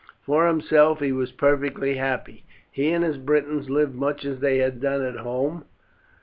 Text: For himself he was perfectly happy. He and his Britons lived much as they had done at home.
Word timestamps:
For 0.25 0.47
himself 0.47 0.97
he 0.99 1.11
was 1.11 1.31
perfectly 1.31 1.93
happy. 1.97 2.43
He 2.71 2.91
and 2.91 3.03
his 3.03 3.19
Britons 3.19 3.69
lived 3.69 3.93
much 3.93 4.25
as 4.25 4.39
they 4.39 4.57
had 4.57 4.81
done 4.81 5.05
at 5.05 5.17
home. 5.17 5.63